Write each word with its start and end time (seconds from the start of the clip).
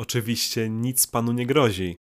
Oczywiście 0.00 0.70
nic 0.70 1.06
panu 1.06 1.32
nie 1.32 1.46
grozi. 1.46 1.96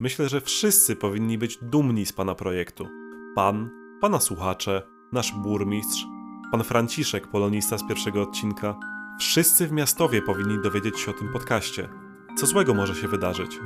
Myślę, 0.00 0.28
że 0.28 0.40
wszyscy 0.40 0.96
powinni 0.96 1.38
być 1.38 1.58
dumni 1.62 2.06
z 2.06 2.12
pana 2.12 2.34
projektu. 2.34 2.88
Pan, 3.34 3.70
pana 4.00 4.20
słuchacze, 4.20 4.82
nasz 5.12 5.32
burmistrz, 5.32 6.06
pan 6.52 6.64
Franciszek, 6.64 7.30
polonista 7.30 7.78
z 7.78 7.88
pierwszego 7.88 8.22
odcinka. 8.22 8.76
Wszyscy 9.20 9.66
w 9.66 9.72
miastowie 9.72 10.22
powinni 10.22 10.62
dowiedzieć 10.62 11.00
się 11.00 11.10
o 11.10 11.14
tym 11.14 11.32
podcaście. 11.32 11.88
Co 12.36 12.46
złego 12.46 12.74
może 12.74 12.94
się 12.94 13.08
wydarzyć? 13.08 13.58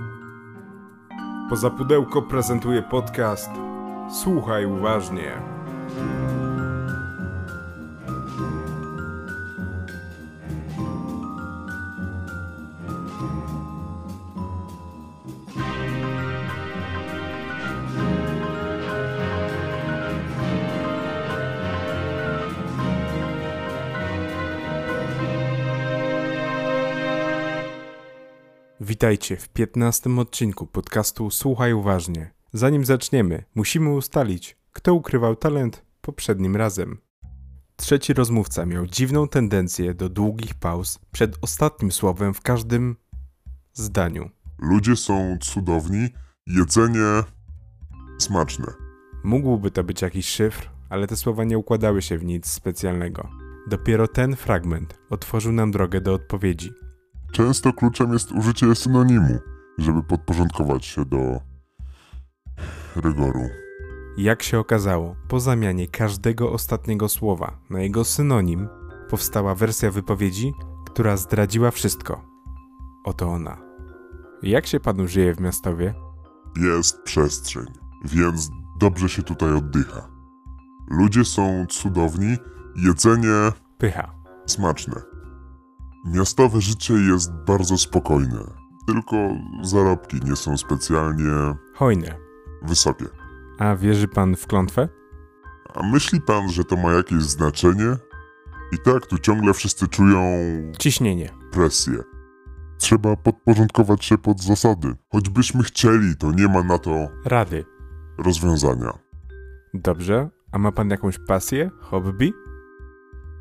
Poza 1.51 1.71
pudełko 1.71 2.23
prezentuje 2.23 2.83
podcast 2.83 3.51
Słuchaj 4.23 4.67
uważnie. 4.67 5.58
Witajcie 28.88 29.37
w 29.37 29.48
15 29.48 30.10
odcinku 30.19 30.66
podcastu 30.66 31.30
Słuchaj 31.30 31.73
uważnie. 31.73 32.30
Zanim 32.52 32.84
zaczniemy, 32.84 33.45
musimy 33.55 33.91
ustalić, 33.91 34.56
kto 34.73 34.95
ukrywał 34.95 35.37
talent 35.37 35.84
poprzednim 36.01 36.56
razem. 36.56 36.98
Trzeci 37.77 38.12
rozmówca 38.12 38.66
miał 38.66 38.87
dziwną 38.87 39.29
tendencję 39.29 39.95
do 39.95 40.09
długich 40.09 40.55
pauz 40.55 40.98
przed 41.12 41.38
ostatnim 41.41 41.93
słowem 41.93 42.34
w 42.34 42.41
każdym 42.41 42.96
zdaniu. 43.73 44.30
Ludzie 44.59 44.96
są 44.96 45.38
cudowni, 45.41 46.09
jedzenie 46.46 47.23
smaczne. 48.18 48.66
Mógłby 49.24 49.70
to 49.70 49.85
być 49.85 50.02
jakiś 50.02 50.29
szyfr, 50.29 50.70
ale 50.91 51.07
te 51.07 51.16
słowa 51.16 51.45
nie 51.45 51.59
układały 51.59 52.02
się 52.02 52.18
w 52.18 52.24
nic 52.24 52.46
specjalnego. 52.46 53.29
Dopiero 53.66 54.09
ten 54.09 54.37
fragment 54.37 54.98
otworzył 55.10 55.52
nam 55.52 55.70
drogę 55.70 56.01
do 56.01 56.15
odpowiedzi. 56.15 56.70
Często 57.32 57.73
kluczem 57.73 58.12
jest 58.12 58.32
użycie 58.32 58.74
synonimu, 58.74 59.38
żeby 59.79 60.02
podporządkować 60.02 60.84
się 60.84 61.04
do 61.04 61.40
rygoru. 62.96 63.48
Jak 64.16 64.43
się 64.43 64.59
okazało, 64.59 65.16
po 65.28 65.41
zamianie 65.41 65.88
każdego 65.88 66.53
ostatniego 66.53 67.09
słowa 67.09 67.59
na 67.70 67.81
jego 67.81 68.04
synonim, 68.04 68.69
powstała 69.10 69.54
wersja 69.54 69.91
wypowiedzi, 69.91 70.53
która 70.87 71.16
zdradziła 71.16 71.70
wszystko. 71.70 72.25
Oto 73.04 73.28
ona. 73.28 73.56
Jak 74.42 74.66
się 74.66 74.81
panu 74.81 75.09
żyje 75.09 75.34
w 75.34 75.41
miastowie? 75.41 75.94
Jest 76.56 77.03
przestrzeń, 77.03 77.66
więc 78.04 78.50
dobrze 78.81 79.09
się 79.09 79.22
tutaj 79.22 79.53
oddycha. 79.54 80.09
Ludzie 80.91 81.25
są 81.25 81.66
cudowni, 81.69 82.37
jedzenie 82.76 83.53
Pycha. 83.78 84.15
smaczne. 84.47 85.18
Miastowe 86.04 86.60
życie 86.60 86.94
jest 86.94 87.32
bardzo 87.47 87.78
spokojne, 87.78 88.41
tylko 88.87 89.16
zarobki 89.62 90.16
nie 90.25 90.37
są 90.37 90.56
specjalnie 90.56 91.54
Hojne. 91.75 92.15
wysokie. 92.62 93.04
A 93.59 93.77
wierzy 93.77 94.09
pan 94.09 94.37
w 94.37 94.47
klątwę? 94.47 94.88
A 95.75 95.87
myśli 95.87 96.21
pan, 96.21 96.49
że 96.50 96.65
to 96.65 96.76
ma 96.76 96.93
jakieś 96.93 97.22
znaczenie? 97.22 97.97
I 98.72 98.78
tak 98.84 99.06
tu 99.06 99.19
ciągle 99.19 99.54
wszyscy 99.54 99.88
czują 99.88 100.21
Ciśnienie. 100.78 101.31
presję. 101.53 101.94
Trzeba 102.78 103.16
podporządkować 103.16 104.04
się 104.04 104.19
pod 104.19 104.41
zasady. 104.43 104.94
Choćbyśmy 105.12 105.62
chcieli, 105.62 106.16
to 106.16 106.32
nie 106.32 106.49
ma 106.49 106.62
na 106.62 106.78
to 106.78 107.09
Rady. 107.25 107.65
rozwiązania. 108.19 108.99
Dobrze. 109.75 110.31
A 110.53 110.59
ma 110.59 110.72
pan 110.72 110.91
jakąś 110.91 111.19
pasję? 111.19 111.70
Hobby? 111.80 112.32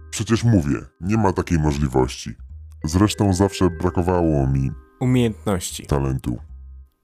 Przecież 0.09 0.44
mówię, 0.44 0.78
nie 1.01 1.18
ma 1.18 1.34
takiej 1.34 1.59
możliwości. 1.59 2.35
Zresztą 2.83 3.33
zawsze 3.33 3.69
brakowało 3.69 4.47
mi 4.47 4.71
Umiejętności. 4.99 5.85
talentu. 5.88 6.38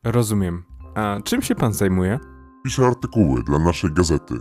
Rozumiem. 0.03 0.63
A 0.95 1.17
czym 1.23 1.41
się 1.41 1.55
pan 1.55 1.73
zajmuje? 1.73 2.19
Piszę 2.63 2.87
artykuły 2.87 3.43
dla 3.43 3.59
naszej 3.59 3.91
gazety. 3.93 4.35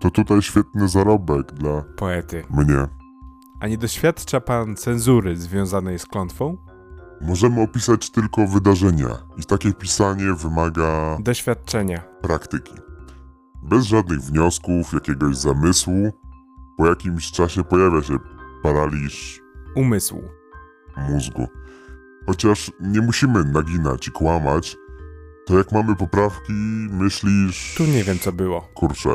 To 0.00 0.10
tutaj 0.10 0.42
świetny 0.42 0.88
zarobek 0.88 1.52
dla 1.52 1.82
Poety. 1.96 2.44
mnie. 2.50 2.86
A 3.60 3.68
nie 3.68 3.78
doświadcza 3.78 4.40
pan 4.40 4.76
cenzury 4.76 5.36
związanej 5.36 5.98
z 5.98 6.06
klątwą? 6.06 6.56
Możemy 7.20 7.62
opisać 7.62 8.10
tylko 8.10 8.46
wydarzenia 8.46 9.08
i 9.36 9.44
takie 9.44 9.72
pisanie 9.72 10.34
wymaga 10.34 11.16
Doświadczenia. 11.20 12.02
praktyki. 12.22 12.74
Bez 13.62 13.84
żadnych 13.84 14.20
wniosków, 14.20 14.92
jakiegoś 14.92 15.36
zamysłu, 15.36 16.12
po 16.78 16.86
jakimś 16.86 17.32
czasie 17.32 17.64
pojawia 17.64 18.02
się 18.02 18.16
paraliż 18.62 19.40
Umysł. 19.76 20.20
Mózgu. 21.08 21.48
Chociaż 22.26 22.72
nie 22.80 23.00
musimy 23.00 23.44
naginać 23.44 24.08
i 24.08 24.10
kłamać, 24.10 24.76
to 25.46 25.58
jak 25.58 25.72
mamy 25.72 25.96
poprawki, 25.96 26.52
myślisz... 26.90 27.74
Tu 27.76 27.84
nie 27.84 28.04
wiem 28.04 28.18
co 28.18 28.32
było. 28.32 28.60
Kurczę. 28.74 29.10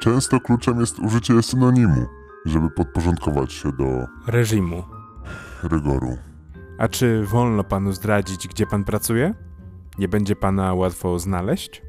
Często 0.00 0.40
kluczem 0.40 0.80
jest 0.80 0.98
użycie 0.98 1.42
synonimu, 1.42 2.06
żeby 2.46 2.70
podporządkować 2.70 3.52
się 3.52 3.72
do 3.72 3.84
Reżimu. 4.26 4.82
rygoru. 5.62 6.18
A 6.78 6.88
czy 6.88 7.24
wolno 7.26 7.64
panu 7.64 7.92
zdradzić, 7.92 8.48
gdzie 8.48 8.66
pan 8.66 8.84
pracuje? 8.84 9.34
Nie 9.98 10.08
będzie 10.08 10.36
pana 10.36 10.74
łatwo 10.74 11.18
znaleźć? 11.18 11.82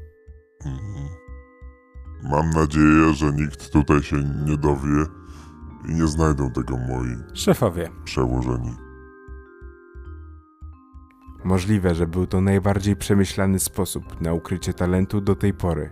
Mhm. 0.64 1.08
Mam 2.22 2.50
nadzieję, 2.50 3.14
że 3.14 3.32
nikt 3.32 3.70
tutaj 3.72 4.02
się 4.02 4.16
nie 4.46 4.56
dowie 4.56 5.04
i 5.88 5.94
nie 5.94 6.06
znajdą 6.06 6.50
tego 6.50 6.76
moi 6.76 7.16
Szefowie. 7.34 7.90
przełożeni. 8.04 8.76
Możliwe, 11.44 11.94
że 11.94 12.06
był 12.06 12.26
to 12.26 12.40
najbardziej 12.40 12.96
przemyślany 12.96 13.58
sposób 13.58 14.20
na 14.20 14.32
ukrycie 14.32 14.74
talentu 14.74 15.20
do 15.20 15.36
tej 15.36 15.54
pory. 15.54 15.90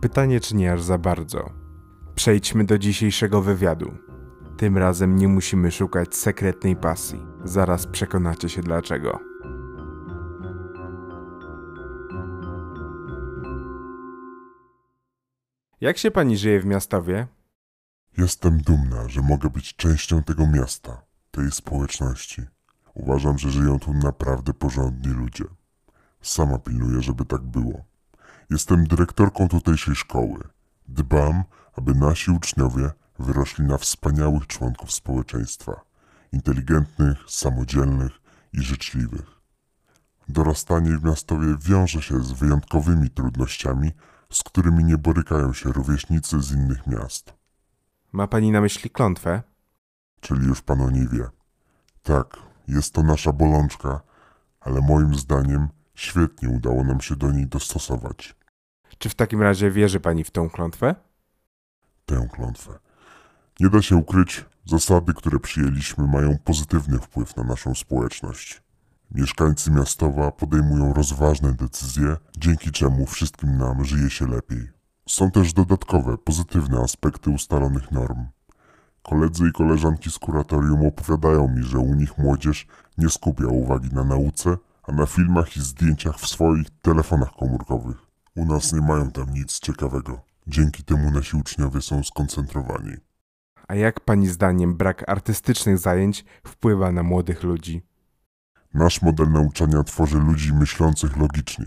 Pytanie, 0.00 0.40
czy 0.40 0.56
nie 0.56 0.72
aż 0.72 0.82
za 0.82 0.98
bardzo. 0.98 1.50
Przejdźmy 2.14 2.64
do 2.64 2.78
dzisiejszego 2.78 3.42
wywiadu. 3.42 3.92
Tym 4.56 4.78
razem 4.78 5.16
nie 5.16 5.28
musimy 5.28 5.70
szukać 5.70 6.16
sekretnej 6.16 6.76
pasji. 6.76 7.26
Zaraz 7.44 7.86
przekonacie 7.86 8.48
się 8.48 8.62
dlaczego. 8.62 9.18
Jak 15.80 15.98
się 15.98 16.10
pani 16.10 16.36
żyje 16.36 16.60
w 16.60 16.66
miastowie? 16.66 17.26
Jestem 18.18 18.58
dumna, 18.58 19.08
że 19.08 19.22
mogę 19.22 19.50
być 19.50 19.76
częścią 19.76 20.22
tego 20.22 20.46
miasta, 20.46 21.02
tej 21.30 21.50
społeczności. 21.50 22.42
Uważam, 22.98 23.38
że 23.38 23.50
żyją 23.50 23.78
tu 23.78 23.94
naprawdę 23.94 24.54
porządni 24.54 25.12
ludzie. 25.12 25.44
Sama 26.22 26.58
pilnuję, 26.58 27.02
żeby 27.02 27.24
tak 27.24 27.42
było. 27.42 27.84
Jestem 28.50 28.86
dyrektorką 28.86 29.48
tutejszej 29.48 29.94
szkoły. 29.94 30.38
Dbam, 30.88 31.44
aby 31.76 31.94
nasi 31.94 32.30
uczniowie 32.30 32.90
wyrośli 33.18 33.64
na 33.64 33.78
wspaniałych 33.78 34.46
członków 34.46 34.92
społeczeństwa. 34.92 35.80
Inteligentnych, 36.32 37.18
samodzielnych 37.28 38.12
i 38.52 38.60
życzliwych. 38.60 39.40
Dorastanie 40.28 40.98
w 40.98 41.04
miastowie 41.04 41.56
wiąże 41.60 42.02
się 42.02 42.24
z 42.24 42.32
wyjątkowymi 42.32 43.10
trudnościami, 43.10 43.92
z 44.32 44.42
którymi 44.42 44.84
nie 44.84 44.98
borykają 44.98 45.52
się 45.52 45.72
rówieśnicy 45.72 46.42
z 46.42 46.52
innych 46.52 46.86
miast. 46.86 47.34
Ma 48.12 48.26
pani 48.26 48.52
na 48.52 48.60
myśli 48.60 48.90
klątwę? 48.90 49.42
czyli 50.20 50.46
już 50.46 50.62
pan 50.62 50.80
o 50.80 50.90
niej 50.90 51.08
wie. 51.08 51.28
Tak, 52.02 52.36
jest 52.68 52.94
to 52.94 53.02
nasza 53.02 53.32
bolączka, 53.32 54.00
ale 54.60 54.80
moim 54.80 55.14
zdaniem 55.14 55.68
świetnie 55.94 56.48
udało 56.48 56.84
nam 56.84 57.00
się 57.00 57.16
do 57.16 57.32
niej 57.32 57.46
dostosować 57.46 58.36
Czy 58.98 59.08
w 59.08 59.14
takim 59.14 59.42
razie 59.42 59.70
wierzy 59.70 60.00
pani 60.00 60.24
w 60.24 60.30
tą 60.30 60.50
klątwę? 60.50 60.94
tę 62.06 62.28
klątwę. 62.32 62.78
Nie 63.60 63.70
da 63.70 63.82
się 63.82 63.96
ukryć, 63.96 64.44
zasady, 64.64 65.14
które 65.14 65.38
przyjęliśmy, 65.38 66.06
mają 66.06 66.38
pozytywny 66.38 66.98
wpływ 66.98 67.36
na 67.36 67.42
naszą 67.42 67.74
społeczność. 67.74 68.62
Mieszkańcy 69.10 69.70
miastowa 69.70 70.30
podejmują 70.32 70.94
rozważne 70.94 71.52
decyzje, 71.52 72.16
dzięki 72.38 72.70
czemu 72.70 73.06
wszystkim 73.06 73.58
nam 73.58 73.84
żyje 73.84 74.10
się 74.10 74.26
lepiej. 74.26 74.68
Są 75.08 75.30
też 75.30 75.52
dodatkowe, 75.52 76.18
pozytywne 76.18 76.80
aspekty 76.80 77.30
ustalonych 77.30 77.90
norm. 77.92 78.26
Koledzy 79.08 79.48
i 79.48 79.52
koleżanki 79.52 80.10
z 80.10 80.18
kuratorium 80.18 80.86
opowiadają 80.86 81.48
mi, 81.48 81.62
że 81.62 81.78
u 81.78 81.94
nich 81.94 82.18
młodzież 82.18 82.66
nie 82.98 83.08
skupia 83.10 83.46
uwagi 83.46 83.88
na 83.92 84.04
nauce, 84.04 84.56
a 84.82 84.92
na 84.92 85.06
filmach 85.06 85.56
i 85.56 85.60
zdjęciach 85.60 86.18
w 86.18 86.26
swoich 86.26 86.66
telefonach 86.82 87.32
komórkowych. 87.38 87.96
U 88.36 88.44
nas 88.44 88.72
nie 88.72 88.80
mają 88.80 89.10
tam 89.10 89.34
nic 89.34 89.60
ciekawego. 89.60 90.20
Dzięki 90.46 90.84
temu 90.84 91.10
nasi 91.10 91.36
uczniowie 91.36 91.82
są 91.82 92.02
skoncentrowani. 92.02 92.96
A 93.68 93.74
jak 93.74 94.00
pani 94.00 94.28
zdaniem 94.28 94.76
brak 94.76 95.08
artystycznych 95.08 95.78
zajęć 95.78 96.24
wpływa 96.46 96.92
na 96.92 97.02
młodych 97.02 97.42
ludzi? 97.42 97.82
Nasz 98.74 99.02
model 99.02 99.32
nauczania 99.32 99.84
tworzy 99.84 100.18
ludzi 100.18 100.52
myślących 100.52 101.16
logicznie. 101.16 101.66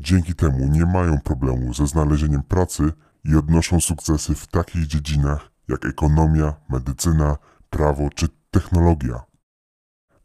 Dzięki 0.00 0.34
temu 0.34 0.68
nie 0.68 0.86
mają 0.86 1.20
problemu 1.20 1.74
ze 1.74 1.86
znalezieniem 1.86 2.42
pracy 2.42 2.92
i 3.24 3.36
odnoszą 3.36 3.80
sukcesy 3.80 4.34
w 4.34 4.46
takich 4.46 4.86
dziedzinach 4.86 5.49
jak 5.70 5.84
ekonomia, 5.86 6.54
medycyna, 6.68 7.36
prawo 7.70 8.10
czy 8.14 8.28
technologia. 8.50 9.22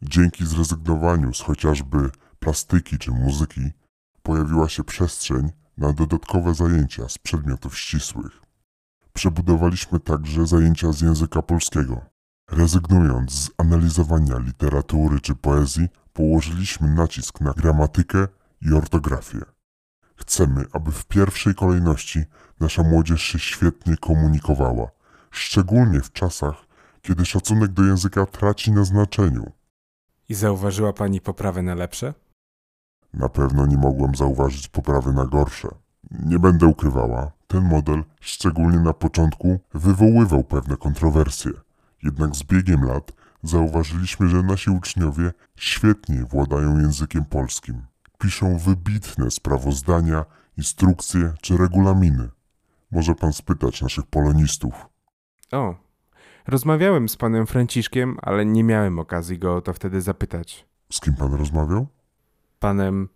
Dzięki 0.02 0.46
zrezygnowaniu 0.46 1.34
z 1.34 1.40
chociażby 1.40 2.10
plastyki 2.38 2.98
czy 2.98 3.10
muzyki 3.10 3.70
pojawiła 4.22 4.68
się 4.68 4.84
przestrzeń 4.84 5.50
na 5.78 5.92
dodatkowe 5.92 6.54
zajęcia 6.54 7.08
z 7.08 7.18
przedmiotów 7.18 7.78
ścisłych. 7.78 8.42
Przebudowaliśmy 9.12 10.00
także 10.00 10.46
zajęcia 10.46 10.92
z 10.92 11.00
języka 11.00 11.42
polskiego. 11.42 12.00
Rezygnując 12.50 13.32
z 13.32 13.50
analizowania 13.58 14.38
literatury 14.38 15.20
czy 15.20 15.34
poezji, 15.34 15.88
położyliśmy 16.12 16.88
nacisk 16.94 17.40
na 17.40 17.52
gramatykę 17.52 18.28
i 18.62 18.72
ortografię. 18.72 19.40
Chcemy, 20.16 20.64
aby 20.72 20.92
w 20.92 21.04
pierwszej 21.04 21.54
kolejności 21.54 22.24
nasza 22.60 22.82
młodzież 22.82 23.22
się 23.22 23.38
świetnie 23.38 23.96
komunikowała, 23.96 24.90
szczególnie 25.38 26.00
w 26.00 26.12
czasach, 26.12 26.66
kiedy 27.02 27.26
szacunek 27.26 27.72
do 27.72 27.84
języka 27.84 28.26
traci 28.26 28.72
na 28.72 28.84
znaczeniu. 28.84 29.52
I 30.28 30.34
zauważyła 30.34 30.92
pani 30.92 31.20
poprawę 31.20 31.62
na 31.62 31.74
lepsze? 31.74 32.14
Na 33.14 33.28
pewno 33.28 33.66
nie 33.66 33.76
mogłem 33.76 34.14
zauważyć 34.14 34.68
poprawy 34.68 35.12
na 35.12 35.26
gorsze. 35.26 35.68
Nie 36.10 36.38
będę 36.38 36.66
ukrywała, 36.66 37.32
ten 37.46 37.64
model, 37.64 38.04
szczególnie 38.20 38.78
na 38.78 38.92
początku, 38.92 39.60
wywoływał 39.74 40.44
pewne 40.44 40.76
kontrowersje. 40.76 41.50
Jednak 42.02 42.36
z 42.36 42.42
biegiem 42.42 42.84
lat 42.84 43.12
zauważyliśmy, 43.42 44.28
że 44.28 44.42
nasi 44.42 44.70
uczniowie 44.70 45.32
świetnie 45.56 46.24
władają 46.24 46.78
językiem 46.78 47.24
polskim. 47.24 47.82
Piszą 48.18 48.58
wybitne 48.58 49.30
sprawozdania, 49.30 50.24
instrukcje 50.58 51.32
czy 51.40 51.56
regulaminy. 51.56 52.28
Może 52.90 53.14
pan 53.14 53.32
spytać 53.32 53.82
naszych 53.82 54.06
polonistów. 54.06 54.95
O, 55.52 55.74
rozmawiałem 56.46 57.08
z 57.08 57.16
panem 57.16 57.46
Franciszkiem, 57.46 58.16
ale 58.22 58.46
nie 58.46 58.64
miałem 58.64 58.98
okazji 58.98 59.38
go 59.38 59.56
o 59.56 59.60
to 59.60 59.72
wtedy 59.72 60.00
zapytać. 60.00 60.66
Z 60.92 61.00
kim 61.00 61.14
pan 61.14 61.34
rozmawiał? 61.34 61.86
Panem 62.58 63.08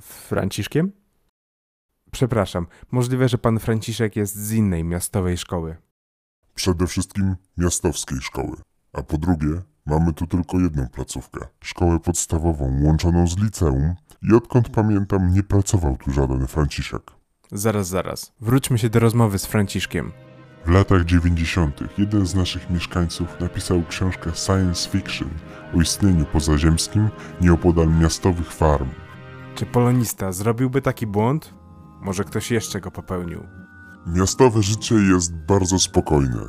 Franciszkiem? 0.00 0.92
Przepraszam, 2.10 2.66
możliwe, 2.90 3.28
że 3.28 3.38
pan 3.38 3.58
Franciszek 3.58 4.16
jest 4.16 4.36
z 4.36 4.52
innej 4.52 4.84
miastowej 4.84 5.38
szkoły. 5.38 5.76
Przede 6.54 6.86
wszystkim 6.86 7.36
miastowskiej 7.56 8.18
szkoły. 8.20 8.56
A 8.92 9.02
po 9.02 9.18
drugie, 9.18 9.62
mamy 9.86 10.12
tu 10.12 10.26
tylko 10.26 10.58
jedną 10.60 10.88
placówkę. 10.88 11.46
Szkołę 11.60 12.00
podstawową 12.00 12.82
łączoną 12.82 13.26
z 13.26 13.38
liceum 13.38 13.94
i 14.22 14.34
odkąd 14.34 14.68
pamiętam 14.68 15.32
nie 15.32 15.42
pracował 15.42 15.96
tu 15.96 16.12
żaden 16.12 16.46
Franciszek. 16.46 17.02
Zaraz, 17.52 17.88
zaraz. 17.88 18.32
Wróćmy 18.40 18.78
się 18.78 18.88
do 18.90 18.98
rozmowy 18.98 19.38
z 19.38 19.46
Franciszkiem. 19.46 20.12
W 20.66 20.70
latach 20.70 21.04
90. 21.04 21.80
jeden 21.98 22.26
z 22.26 22.34
naszych 22.34 22.70
mieszkańców 22.70 23.40
napisał 23.40 23.82
książkę 23.88 24.30
science 24.34 24.90
fiction 24.90 25.28
o 25.76 25.80
istnieniu 25.80 26.24
pozaziemskim 26.24 27.08
nieopodal 27.40 27.88
miastowych 28.00 28.52
farm. 28.52 28.88
Czy 29.54 29.66
polonista 29.66 30.32
zrobiłby 30.32 30.82
taki 30.82 31.06
błąd? 31.06 31.54
Może 32.00 32.24
ktoś 32.24 32.50
jeszcze 32.50 32.80
go 32.80 32.90
popełnił? 32.90 33.46
Miastowe 34.06 34.62
życie 34.62 34.94
jest 34.94 35.34
bardzo 35.36 35.78
spokojne, 35.78 36.46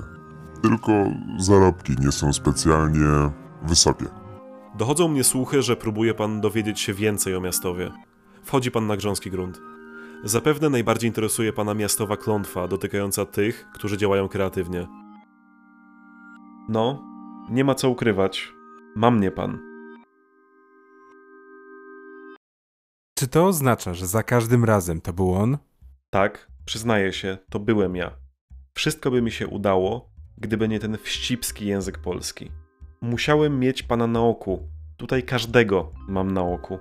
tylko 0.61 0.91
zarobki 1.37 1.95
nie 1.99 2.11
są 2.11 2.33
specjalnie 2.33 3.31
wysokie. 3.63 4.05
Dochodzą 4.77 5.07
mnie 5.07 5.23
słuchy, 5.23 5.61
że 5.61 5.75
próbuje 5.75 6.13
pan 6.13 6.41
dowiedzieć 6.41 6.79
się 6.79 6.93
więcej 6.93 7.35
o 7.35 7.41
miastowie. 7.41 7.91
Wchodzi 8.43 8.71
pan 8.71 8.87
na 8.87 8.97
grząski 8.97 9.31
grunt. 9.31 9.61
Zapewne 10.23 10.69
najbardziej 10.69 11.07
interesuje 11.07 11.53
pana 11.53 11.73
miastowa 11.73 12.17
klątwa 12.17 12.67
dotykająca 12.67 13.25
tych, 13.25 13.67
którzy 13.73 13.97
działają 13.97 14.29
kreatywnie. 14.29 14.87
No, 16.69 17.03
nie 17.49 17.63
ma 17.63 17.75
co 17.75 17.89
ukrywać. 17.89 18.53
Ma 18.95 19.11
mnie 19.11 19.31
pan. 19.31 19.59
Czy 23.15 23.27
to 23.27 23.47
oznacza, 23.47 23.93
że 23.93 24.07
za 24.07 24.23
każdym 24.23 24.65
razem 24.65 25.01
to 25.01 25.13
był 25.13 25.33
on? 25.33 25.57
Tak, 26.09 26.51
przyznaję 26.65 27.13
się, 27.13 27.37
to 27.49 27.59
byłem 27.59 27.95
ja. 27.95 28.11
Wszystko 28.73 29.11
by 29.11 29.21
mi 29.21 29.31
się 29.31 29.47
udało, 29.47 30.09
gdyby 30.37 30.67
nie 30.67 30.79
ten 30.79 30.97
wścibski 30.97 31.65
język 31.65 31.97
polski. 31.97 32.51
Musiałem 33.01 33.59
mieć 33.59 33.83
pana 33.83 34.07
na 34.07 34.21
oku. 34.21 34.69
Tutaj 34.97 35.23
każdego 35.23 35.91
mam 36.07 36.31
na 36.31 36.41
oku. 36.41 36.79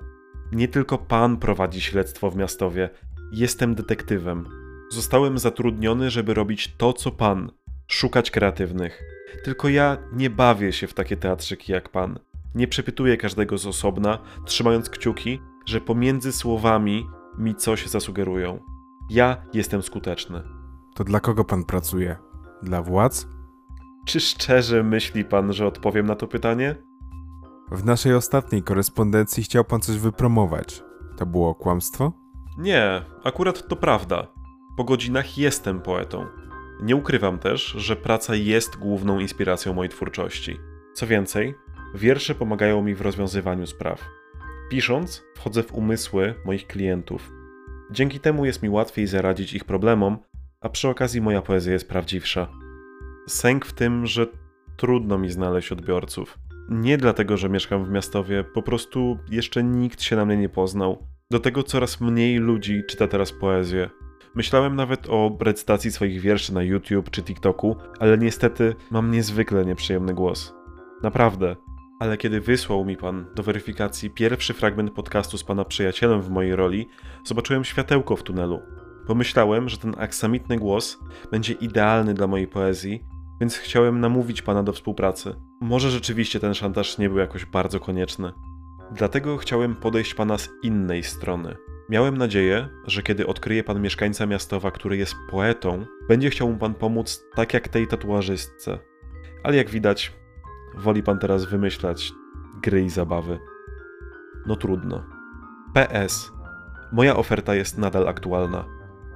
Nie 0.52 0.68
tylko 0.68 0.98
pan 0.98 1.36
prowadzi 1.36 1.80
śledztwo 1.80 2.30
w 2.30 2.36
miastowie. 2.36 2.90
Jestem 3.32 3.74
detektywem. 3.74 4.48
Zostałem 4.90 5.38
zatrudniony, 5.38 6.10
żeby 6.10 6.34
robić 6.34 6.74
to, 6.76 6.92
co 6.92 7.10
pan. 7.10 7.50
Szukać 7.86 8.30
kreatywnych. 8.30 9.02
Tylko 9.44 9.68
ja 9.68 9.96
nie 10.12 10.30
bawię 10.30 10.72
się 10.72 10.86
w 10.86 10.94
takie 10.94 11.16
teatrzyki 11.16 11.72
jak 11.72 11.88
pan. 11.88 12.18
Nie 12.54 12.68
przepytuję 12.68 13.16
każdego 13.16 13.58
z 13.58 13.66
osobna, 13.66 14.18
trzymając 14.44 14.90
kciuki, 14.90 15.40
że 15.66 15.80
pomiędzy 15.80 16.32
słowami 16.32 17.06
mi 17.38 17.54
coś 17.54 17.86
zasugerują. 17.86 18.60
Ja 19.10 19.36
jestem 19.54 19.82
skuteczny. 19.82 20.42
To 20.94 21.04
dla 21.04 21.20
kogo 21.20 21.44
pan 21.44 21.64
pracuje? 21.64 22.16
Dla 22.62 22.82
władz? 22.82 23.28
Czy 24.06 24.20
szczerze 24.20 24.82
myśli 24.82 25.24
pan, 25.24 25.52
że 25.52 25.66
odpowiem 25.66 26.06
na 26.06 26.14
to 26.16 26.26
pytanie? 26.26 26.76
W 27.72 27.84
naszej 27.84 28.14
ostatniej 28.14 28.62
korespondencji 28.62 29.42
chciał 29.42 29.64
pan 29.64 29.80
coś 29.80 29.98
wypromować. 29.98 30.82
To 31.16 31.26
było 31.26 31.54
kłamstwo? 31.54 32.19
Nie, 32.58 33.02
akurat 33.24 33.68
to 33.68 33.76
prawda. 33.76 34.26
Po 34.76 34.84
godzinach 34.84 35.38
jestem 35.38 35.80
poetą. 35.80 36.26
Nie 36.82 36.96
ukrywam 36.96 37.38
też, 37.38 37.66
że 37.66 37.96
praca 37.96 38.34
jest 38.34 38.76
główną 38.76 39.18
inspiracją 39.18 39.74
mojej 39.74 39.90
twórczości. 39.90 40.58
Co 40.94 41.06
więcej, 41.06 41.54
wiersze 41.94 42.34
pomagają 42.34 42.82
mi 42.82 42.94
w 42.94 43.00
rozwiązywaniu 43.00 43.66
spraw. 43.66 44.08
Pisząc, 44.70 45.24
wchodzę 45.36 45.62
w 45.62 45.74
umysły 45.74 46.34
moich 46.44 46.66
klientów. 46.66 47.32
Dzięki 47.90 48.20
temu 48.20 48.44
jest 48.44 48.62
mi 48.62 48.68
łatwiej 48.68 49.06
zaradzić 49.06 49.54
ich 49.54 49.64
problemom, 49.64 50.18
a 50.60 50.68
przy 50.68 50.88
okazji 50.88 51.20
moja 51.20 51.42
poezja 51.42 51.72
jest 51.72 51.88
prawdziwsza. 51.88 52.48
Sęk 53.28 53.66
w 53.66 53.72
tym, 53.72 54.06
że 54.06 54.26
trudno 54.76 55.18
mi 55.18 55.30
znaleźć 55.30 55.72
odbiorców. 55.72 56.38
Nie 56.68 56.98
dlatego, 56.98 57.36
że 57.36 57.48
mieszkam 57.48 57.84
w 57.84 57.90
miastowie, 57.90 58.44
po 58.44 58.62
prostu 58.62 59.18
jeszcze 59.30 59.64
nikt 59.64 60.02
się 60.02 60.16
na 60.16 60.24
mnie 60.24 60.36
nie 60.36 60.48
poznał. 60.48 61.06
Do 61.32 61.40
tego 61.40 61.62
coraz 61.62 62.00
mniej 62.00 62.36
ludzi 62.36 62.82
czyta 62.88 63.06
teraz 63.06 63.32
poezję. 63.32 63.90
Myślałem 64.34 64.76
nawet 64.76 65.06
o 65.10 65.38
recytacji 65.40 65.92
swoich 65.92 66.20
wierszy 66.20 66.54
na 66.54 66.62
YouTube 66.62 67.10
czy 67.10 67.22
TikToku, 67.22 67.76
ale 68.00 68.18
niestety 68.18 68.74
mam 68.90 69.10
niezwykle 69.10 69.64
nieprzyjemny 69.66 70.14
głos. 70.14 70.54
Naprawdę. 71.02 71.56
Ale 72.00 72.16
kiedy 72.16 72.40
wysłał 72.40 72.84
mi 72.84 72.96
pan 72.96 73.26
do 73.34 73.42
weryfikacji 73.42 74.10
pierwszy 74.10 74.54
fragment 74.54 74.90
podcastu 74.90 75.38
z 75.38 75.44
pana 75.44 75.64
przyjacielem 75.64 76.22
w 76.22 76.30
mojej 76.30 76.56
roli, 76.56 76.88
zobaczyłem 77.24 77.64
światełko 77.64 78.16
w 78.16 78.22
tunelu. 78.22 78.60
Pomyślałem, 79.06 79.68
że 79.68 79.78
ten 79.78 79.94
aksamitny 79.98 80.56
głos 80.56 80.98
będzie 81.30 81.52
idealny 81.52 82.14
dla 82.14 82.26
mojej 82.26 82.48
poezji, 82.48 83.04
więc 83.40 83.56
chciałem 83.56 84.00
namówić 84.00 84.42
pana 84.42 84.62
do 84.62 84.72
współpracy. 84.72 85.34
Może 85.60 85.90
rzeczywiście 85.90 86.40
ten 86.40 86.54
szantaż 86.54 86.98
nie 86.98 87.08
był 87.08 87.18
jakoś 87.18 87.44
bardzo 87.44 87.80
konieczny. 87.80 88.32
Dlatego 88.92 89.36
chciałem 89.36 89.76
podejść 89.76 90.14
pana 90.14 90.38
z 90.38 90.48
innej 90.62 91.02
strony. 91.02 91.56
Miałem 91.88 92.18
nadzieję, 92.18 92.68
że 92.86 93.02
kiedy 93.02 93.26
odkryje 93.26 93.64
pan 93.64 93.82
mieszkańca 93.82 94.26
miastowa, 94.26 94.70
który 94.70 94.96
jest 94.96 95.14
poetą, 95.30 95.86
będzie 96.08 96.30
chciał 96.30 96.48
mu 96.52 96.58
pan 96.58 96.74
pomóc 96.74 97.24
tak 97.34 97.54
jak 97.54 97.68
tej 97.68 97.86
tatuażystce. 97.86 98.78
Ale 99.42 99.56
jak 99.56 99.70
widać, 99.70 100.12
woli 100.76 101.02
pan 101.02 101.18
teraz 101.18 101.44
wymyślać 101.44 102.12
gry 102.62 102.82
i 102.82 102.90
zabawy. 102.90 103.38
No 104.46 104.56
trudno. 104.56 105.04
PS. 105.74 106.32
Moja 106.92 107.16
oferta 107.16 107.54
jest 107.54 107.78
nadal 107.78 108.08
aktualna. 108.08 108.64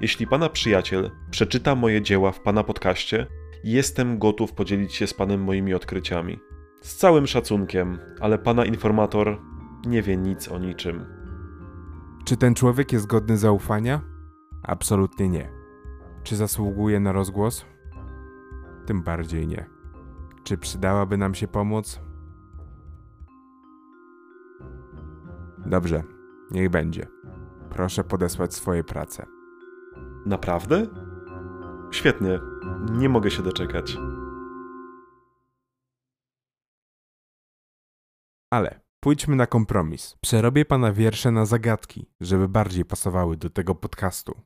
Jeśli 0.01 0.27
pana 0.27 0.49
przyjaciel 0.49 1.11
przeczyta 1.31 1.75
moje 1.75 2.03
dzieła 2.03 2.33
w 2.33 2.41
pana 2.41 2.65
podcaście, 2.65 3.27
jestem 3.65 4.19
gotów 4.19 4.53
podzielić 4.53 4.95
się 4.95 5.07
z 5.07 5.15
panem 5.15 5.43
moimi 5.45 5.75
odkryciami. 5.75 6.39
Z 6.81 6.97
całym 6.97 7.27
szacunkiem, 7.27 7.99
ale 8.21 8.39
pana 8.39 8.65
informator 8.65 9.41
nie 9.87 10.03
wie 10.03 10.17
nic 10.17 10.49
o 10.49 10.59
niczym. 10.59 11.05
Czy 12.25 12.37
ten 12.37 12.55
człowiek 12.55 12.93
jest 12.93 13.07
godny 13.07 13.37
zaufania? 13.37 14.01
Absolutnie 14.63 15.29
nie. 15.29 15.51
Czy 16.23 16.37
zasługuje 16.37 17.01
na 17.01 17.13
rozgłos? 17.13 17.67
Tym 18.87 19.03
bardziej 19.03 19.47
nie. 19.47 19.67
Czy 20.45 20.59
przydałaby 20.59 21.17
nam 21.17 21.35
się 21.35 21.49
pomoc? 21.49 22.01
Dobrze, 25.67 26.03
niech 26.51 26.71
będzie. 26.71 27.07
Proszę 27.71 28.05
podesłać 28.05 28.55
swoje 28.55 28.85
prace. 28.85 29.27
Naprawdę? 30.27 30.87
Świetnie, 31.91 32.41
nie 32.93 33.09
mogę 33.09 33.31
się 33.31 33.43
doczekać. 33.43 33.97
Ale 38.51 38.84
Pójdźmy 39.05 39.37
na 39.37 39.47
kompromis. 39.47 40.17
Przerobię 40.21 40.65
pana 40.65 40.93
wiersze 40.93 41.31
na 41.31 41.47
zagadki, 41.47 42.07
żeby 42.21 42.49
bardziej 42.49 42.85
pasowały 42.85 43.37
do 43.37 43.51
tego 43.51 43.75
podcastu. 43.75 44.41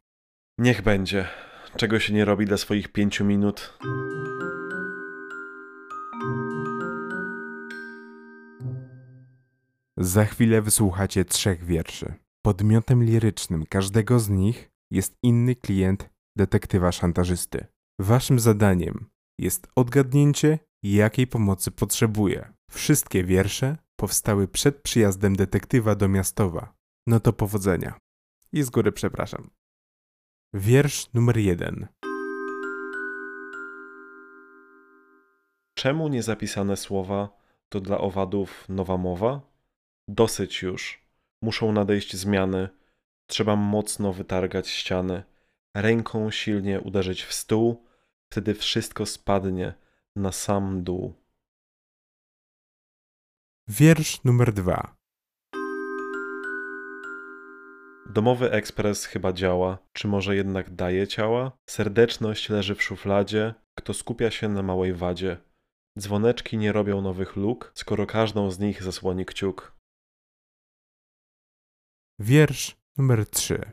Niech 0.59 0.83
będzie. 0.83 1.29
Czego 1.77 2.01
się 2.01 2.15
nie 2.15 2.25
robi 2.25 2.47
dla 2.47 2.57
swoich 2.57 2.89
pięciu 2.89 3.25
minut? 3.25 3.79
Za 9.97 10.25
chwilę 10.25 10.63
wysłuchacie 10.63 11.25
trzech 11.25 11.65
wierszy. 11.65 12.15
Podmiotem 12.43 13.05
lirycznym 13.05 13.67
każdego 13.67 14.21
z 14.21 14.29
nich 14.29 14.71
jest 14.91 15.19
inny 15.23 15.57
klient 15.57 16.11
detektywa 16.37 16.93
szantażysty. 16.93 17.67
Waszym 17.99 18.41
zadaniem 18.41 19.07
jest 19.39 19.69
odgadnięcie, 19.77 20.59
jakiej 20.83 21.27
pomocy 21.27 21.71
potrzebuje. 21.71 22.53
Wszystkie 22.71 23.25
wiersze 23.25 23.77
powstały 24.01 24.49
przed 24.49 24.83
przyjazdem 24.83 25.37
detektywa 25.37 25.95
do 25.95 26.09
Miastowa. 26.09 26.75
No 27.07 27.21
to 27.21 27.33
powodzenia. 27.33 27.99
I 28.53 28.63
z 28.63 28.71
góry 28.71 28.93
przepraszam. 28.93 29.51
Wiersz 30.55 31.13
numer 31.15 31.37
jeden. 31.37 31.89
Czemu 35.75 36.09
niezapisane 36.09 36.77
słowa 36.77 37.29
to 37.69 37.81
dla 37.81 37.99
owadów 37.99 38.69
nowa 38.69 38.97
mowa? 38.97 39.41
Dosyć 40.09 40.63
już. 40.63 41.05
Muszą 41.43 41.73
nadejść 41.73 42.17
zmiany. 42.17 42.69
Trzeba 43.27 43.57
mocno 43.57 44.13
wytargać 44.13 44.69
ściany. 44.69 45.23
Ręką 45.75 46.31
silnie 46.31 46.81
uderzyć 46.81 47.23
w 47.23 47.33
stół. 47.33 47.87
Wtedy 48.31 48.55
wszystko 48.55 49.07
spadnie 49.07 49.75
na 50.17 50.33
sam 50.33 50.85
dół. 50.85 51.15
Wiersz 53.71 54.25
numer 54.25 54.53
dwa. 54.53 54.97
Domowy 58.11 58.51
ekspres 58.51 59.05
chyba 59.05 59.33
działa, 59.33 59.79
czy 59.93 60.09
może 60.09 60.37
jednak 60.37 60.75
daje 60.75 61.07
ciała? 61.07 61.53
Serdeczność 61.71 62.49
leży 62.49 62.75
w 62.75 62.83
szufladzie, 62.83 63.55
kto 63.79 63.95
skupia 63.95 64.31
się 64.31 64.49
na 64.49 64.63
małej 64.63 64.95
wadzie. 64.95 65.39
Dzwoneczki 65.99 66.59
nie 66.59 66.73
robią 66.73 67.01
nowych 67.03 67.37
luk, 67.37 67.73
skoro 67.75 68.07
każdą 68.07 68.51
z 68.51 68.59
nich 68.59 68.83
zasłoni 68.83 69.25
kciuk. 69.27 69.77
Wiersz 72.19 72.77
numer 72.97 73.27
trzy. 73.27 73.71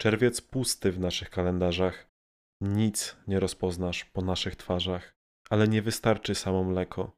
Czerwiec 0.00 0.40
pusty 0.40 0.92
w 0.92 1.00
naszych 1.00 1.30
kalendarzach. 1.30 2.15
Nic 2.60 3.16
nie 3.26 3.40
rozpoznasz 3.40 4.04
po 4.04 4.22
naszych 4.22 4.56
twarzach, 4.56 5.16
ale 5.50 5.68
nie 5.68 5.82
wystarczy 5.82 6.34
samo 6.34 6.64
mleko. 6.64 7.16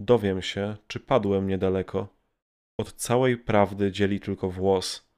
Dowiem 0.00 0.42
się, 0.42 0.76
czy 0.86 1.00
padłem 1.00 1.48
niedaleko. 1.48 2.08
Od 2.78 2.92
całej 2.92 3.36
prawdy 3.38 3.92
dzieli 3.92 4.20
tylko 4.20 4.50
włos. 4.50 5.10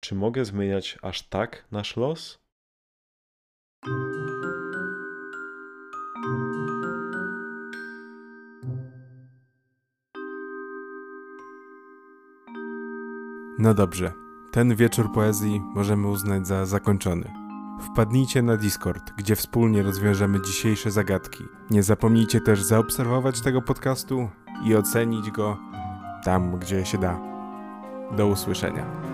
Czy 0.00 0.14
mogę 0.14 0.44
zmieniać 0.44 0.98
aż 1.02 1.28
tak 1.28 1.68
nasz 1.70 1.96
los? 1.96 2.40
No 13.58 13.74
dobrze, 13.74 14.12
ten 14.52 14.76
wieczór 14.76 15.12
poezji 15.12 15.60
możemy 15.60 16.08
uznać 16.08 16.46
za 16.46 16.66
zakończony. 16.66 17.39
Wpadnijcie 17.80 18.42
na 18.42 18.56
Discord, 18.56 19.12
gdzie 19.16 19.36
wspólnie 19.36 19.82
rozwiążemy 19.82 20.40
dzisiejsze 20.42 20.90
zagadki. 20.90 21.44
Nie 21.70 21.82
zapomnijcie 21.82 22.40
też 22.40 22.62
zaobserwować 22.62 23.40
tego 23.40 23.62
podcastu 23.62 24.28
i 24.64 24.76
ocenić 24.76 25.30
go 25.30 25.58
tam, 26.24 26.58
gdzie 26.58 26.86
się 26.86 26.98
da. 26.98 27.20
Do 28.16 28.26
usłyszenia. 28.26 29.09